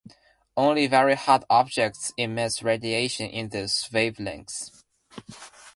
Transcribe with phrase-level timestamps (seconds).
[0.57, 4.81] Only very hot objects emit radiation in these wavelengths.